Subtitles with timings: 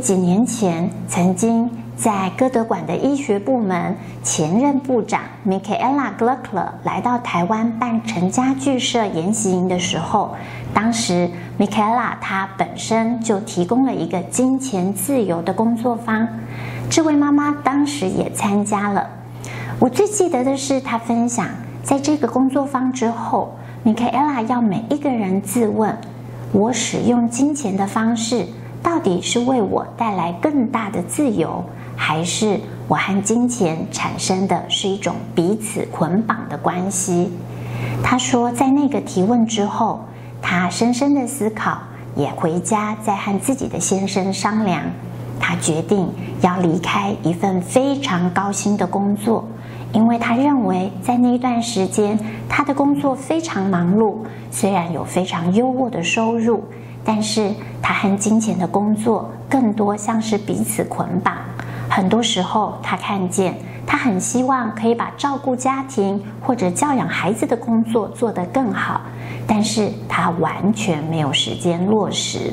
[0.00, 10.34] 几年前曾经在歌德馆的医学部门前任部长 Michaela Gluckler 来到台湾办成家剧社研习营的时候，
[10.74, 16.28] 当时 Michaela 她本身就提供了一个金钱自由的工作坊，
[16.90, 19.08] 这位妈妈当时也参加了。
[19.78, 21.46] 我最记得的是她分享，
[21.82, 23.54] 在这个工作坊之后
[23.84, 25.96] ，Michaela 要每一个人自问：
[26.52, 28.46] 我使用金钱的方式。
[28.86, 31.60] 到底是为我带来更大的自由，
[31.96, 37.32] 还是我和金钱产生的是一种彼此捆绑的关系？
[38.00, 40.04] 他说，在那个提问之后，
[40.40, 41.78] 他深深的思考，
[42.14, 44.80] 也回家再和自己的先生商量。
[45.40, 46.08] 他决定
[46.40, 49.44] 要离开一份非常高薪的工作，
[49.92, 52.16] 因为他认为在那一段时间，
[52.48, 54.18] 他的工作非常忙碌，
[54.52, 56.62] 虽然有非常优渥的收入。
[57.06, 61.34] 但是他和金钱的工作更多像是彼此捆绑。
[61.88, 63.54] 很多时候，他看见
[63.86, 69.00] 他很希望可以把照顾家庭或者教养孩子的工作做得更好，
[69.46, 72.52] 但是他完全没有时间落实。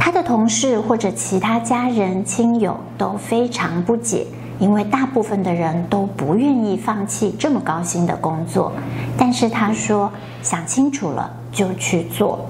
[0.00, 4.26] 他的同事或者其他家人亲友都非常不解，
[4.58, 8.72] 因为大部分的人都不愿意放弃这么高薪的工作。
[9.18, 10.10] 但是他说，
[10.42, 12.40] 想清楚了就去做。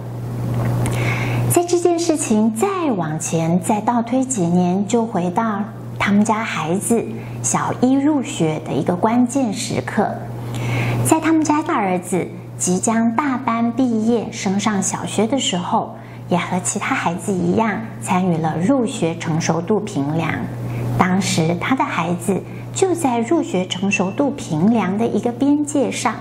[2.55, 5.61] 再往前再倒推几年，就回到
[5.99, 7.05] 他们家孩子
[7.43, 10.09] 小一入学的一个关键时刻。
[11.05, 15.95] 在他们家大儿子即将大班毕业升上小学的时候，
[16.29, 20.31] 也和其他孩子一样参与了入学成熟度评量。
[20.99, 22.41] 当时他的孩子
[22.73, 26.15] 就在入学成熟度评量的一个边界上。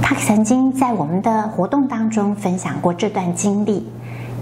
[0.00, 3.86] 他曾经在我们的活动当中分享过这段经历。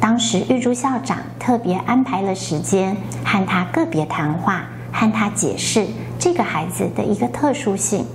[0.01, 5.87] 当时玉珠校长特别安排了时间和他个别谈话，和他解释
[6.19, 8.07] 这个孩子的一个特殊性。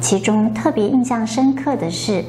[0.00, 2.24] 其中特别印象深刻的是，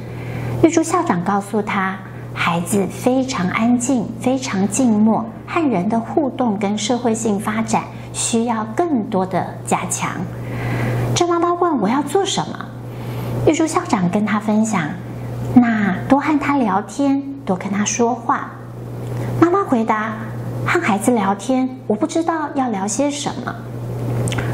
[0.62, 1.96] 玉珠校长告诉他，
[2.34, 10.10] 孩子非常安静，非常静默，和人的互动跟社会性发展需要更多的加强。
[11.14, 12.66] 这妈妈问我要做什么？
[13.46, 14.82] 玉珠校长跟他分享，
[15.54, 18.50] 那多和他聊天，多跟他说话。
[19.40, 20.14] 妈妈回答
[20.66, 23.54] ：“和孩子聊天，我不知道要聊些什么。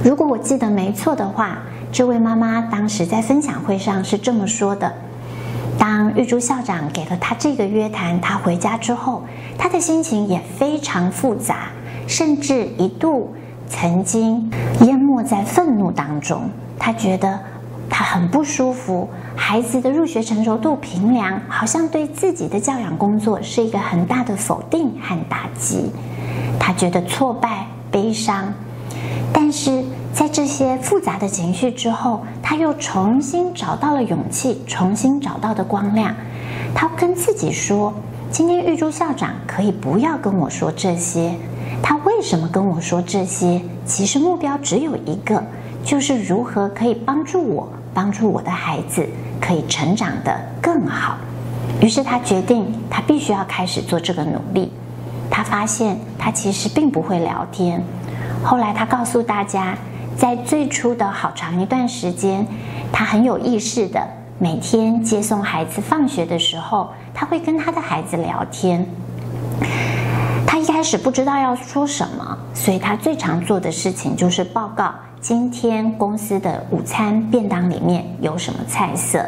[0.05, 1.59] 如果我记得没错的话，
[1.93, 4.93] 这位妈妈当时在分享会上是这么说的：
[5.79, 9.23] 当玉珠校长给了她这个约谈，她回家之后，
[9.57, 11.69] 她的心情也非常复杂，
[12.07, 13.33] 甚至一度
[13.69, 14.51] 曾经
[14.81, 16.43] 淹没在愤怒当中。
[16.79, 17.39] 她觉得。”
[17.95, 25.91] 他很不舒服，孩子的入学成熟度平凉好像对自己的教养工作是一个很大的否定和打击，
[26.59, 28.51] 他觉得挫败、悲伤，
[29.31, 36.15] 但是在这些复杂的情绪之后，他又重新找到了勇气，重新找到的光亮。
[36.75, 37.93] 他跟自己说
[38.33, 41.35] ：“今天玉珠校长可以不要跟我说这些，
[41.83, 43.61] 他为什么跟我说这些？
[43.85, 45.45] 其实目标只有一个，
[45.85, 49.07] 就是如何可以帮助我。”帮助我的孩子
[49.41, 51.17] 可以成长得更好，
[51.81, 54.73] 于是他决定，他必须要开始做这个努力。
[55.31, 57.83] 他发现他其实并不会聊天。
[58.45, 59.75] 后来他告诉大家，
[60.17, 62.47] 在最初的好长一段时间，
[62.93, 64.07] 他很有意识的
[64.39, 68.87] 每天接送孩子放学的时候，他会跟他的孩子聊天。
[70.47, 74.93] 他一开始不知道要说什么，所以他最常做的事情就是报告。
[75.23, 79.25] 今天公司的午餐便当里面有什么菜色？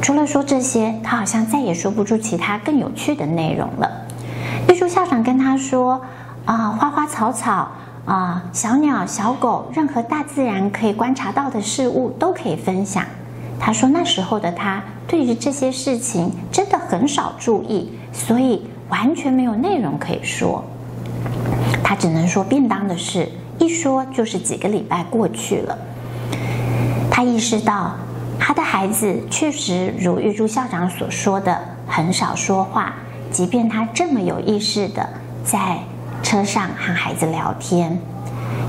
[0.00, 3.90] 除了说这些，他好像再也说不出其他更有趣的内容了。
[4.68, 6.00] 玉珠校长跟他说
[6.46, 7.68] ：“啊，花花草草
[8.04, 13.02] 啊，小鸟、小狗，任何大自然可以观察到的事物都可以分享。”
[13.58, 20.62] 他说那时候的他对于这些事情真的很少注意，所以完全没有内容可以说。
[21.82, 23.28] 他只能说便当的事。
[23.58, 25.78] 一说就是几个礼拜过去了，
[27.10, 27.92] 他意识到
[28.38, 32.92] 他的孩子确实如玉珠校长所说的很少说话，
[33.30, 35.08] 即便他这么有意识的
[35.42, 35.78] 在
[36.22, 37.98] 车上和孩子聊天。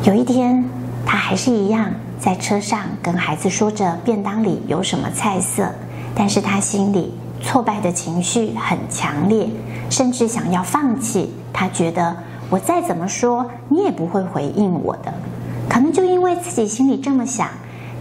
[0.04, 0.64] 有一天，
[1.06, 5.70] 他还是一样在车上跟孩子说着便当里有什么菜色，
[6.16, 7.14] 但是他心里
[7.44, 9.50] 挫败的情绪很强烈，
[9.90, 11.34] 甚至想要放弃。
[11.52, 12.16] 他觉得。
[12.50, 15.14] 我再怎么说，你也不会回应我的。
[15.70, 17.50] 可能就因为自己心里这么想，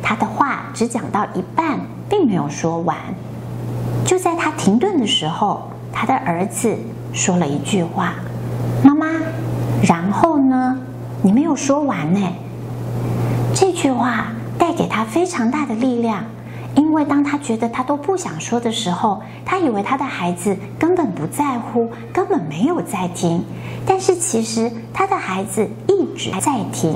[0.03, 2.97] 他的话只讲到一半，并没有说完。
[4.05, 6.77] 就在他停顿的时候，他的儿子
[7.13, 8.15] 说了一句话
[8.85, 9.07] ：“妈妈，
[9.83, 10.79] 然后呢？
[11.23, 12.21] 你没有说完呢。
[13.53, 14.27] 这句话
[14.57, 16.23] 带给他非常大的力量，
[16.77, 23.43] 因为当他觉得他都不想说的时候，他以为他的孩子根本不在乎，根本没有在听。
[23.87, 26.95] 但是其实他的孩子一直在听。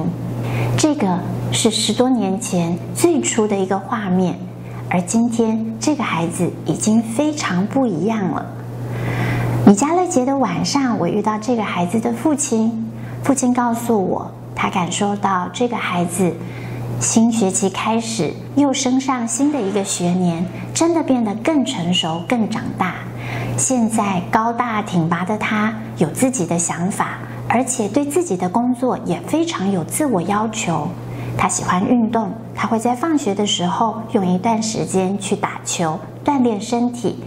[0.77, 1.19] 这个
[1.51, 4.39] 是十多年前最初的一个画面，
[4.89, 8.47] 而今天这个孩子已经非常不一样了。
[9.67, 12.87] 米迦勒节的晚上，我遇到这个孩子的父亲。
[13.23, 16.35] 父亲告诉我，他感受到这个孩子
[17.01, 20.45] 新学期开始，又升上新的一个学年，
[20.75, 22.97] 真的变得更成熟、更长大。
[23.57, 27.17] 现在高大挺拔的他有自己的想法，
[27.49, 30.87] 而且对自己的工作也非常有自我要求。
[31.39, 37.19] 他喜欢运动，他会在放学的时候用一段时间去打球，锻炼身体。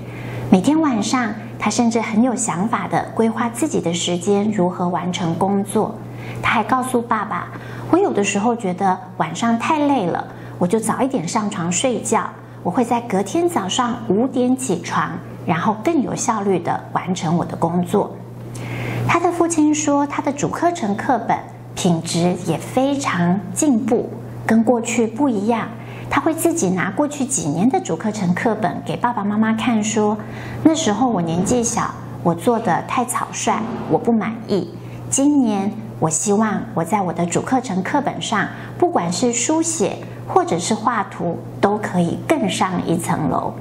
[0.52, 5.96] 每天晚上，他甚至很有想法地规划自己的时间如何完成工作。
[6.42, 7.48] 他还告诉爸爸
[7.92, 10.26] ：“我有的时候觉得晚上太累了，
[10.58, 12.28] 我就早一点上床睡觉。
[12.64, 15.12] 我会在隔天早上五点起床，
[15.46, 18.16] 然后更有效率地完成我的工作。”
[19.08, 21.38] 他的父亲说，他的主课程课本
[21.76, 24.10] 品质也非常进步，
[24.46, 25.68] 跟过去不一样。
[26.10, 30.16] 他会自己拿过去几年的主课程课本给爸爸妈妈看，说
[30.64, 31.90] ：“那时候我年纪小，
[32.22, 34.70] 我做得太草率，我不满意。
[35.10, 35.72] 今年
[36.04, 38.46] 我希望我在我的主课程课本上，
[38.78, 39.96] 不管是书写
[40.28, 43.54] 或者是画图，都可以更上一层楼。”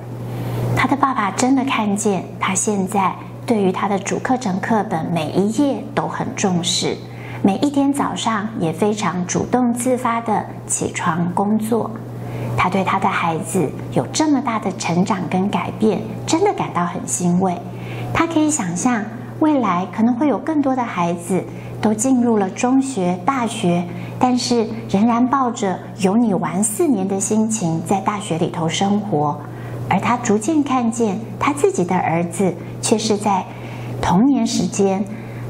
[0.76, 3.14] 他的爸爸真的看见他现在
[3.46, 6.96] 对于他的主课程课本每一页都很重视，
[7.42, 11.88] 每一天早上也非常主动自发地起床工作。
[12.56, 17.56] 他对他的孩子有这么大的成长跟改变，真的感到很欣慰。
[18.12, 19.00] 他可以想象
[19.42, 21.42] 未来可能会有更多的孩子
[21.80, 23.84] 都进入了中学、大学，
[24.16, 29.36] 但是仍然抱着有你玩四年的心情在大学里头生活。
[29.90, 33.44] 而他逐渐看见他自己的儿子却是在
[34.00, 35.04] 童年时间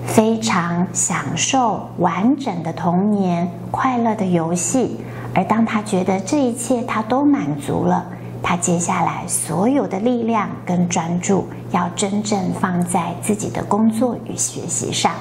[0.07, 4.97] 非常享受完整的童年、快乐的游戏。
[5.35, 8.07] 而当他觉得这一切他都满足了，
[8.43, 15.13] 他接下来所有的力量跟专注要真正放在自己的工作与学习上。